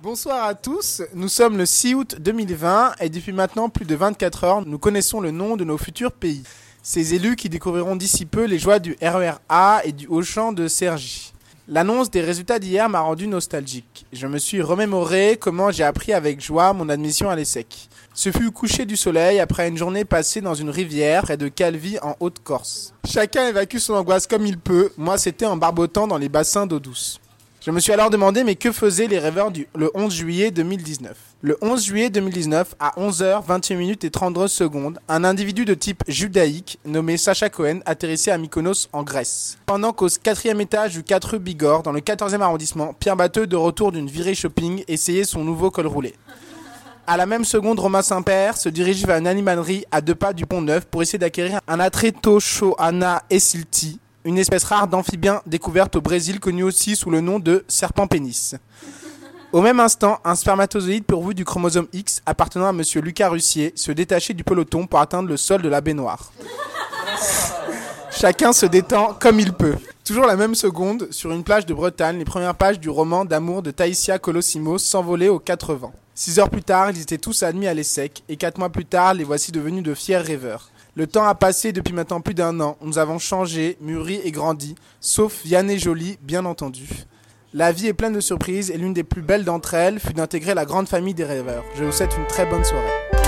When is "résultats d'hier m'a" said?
12.20-12.98